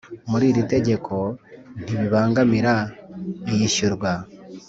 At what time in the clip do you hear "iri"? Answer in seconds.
0.51-0.63